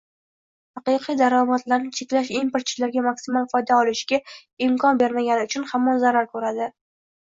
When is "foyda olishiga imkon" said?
3.53-5.03